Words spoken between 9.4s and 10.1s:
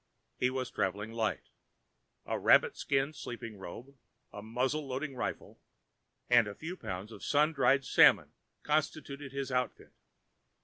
outfit.